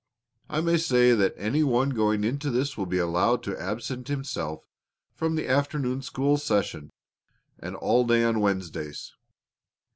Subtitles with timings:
[0.49, 4.63] I may say that any one going into this will be allowed to absent himself
[5.13, 6.89] from the afternoon school session
[7.59, 9.13] and all day on Wednesdays.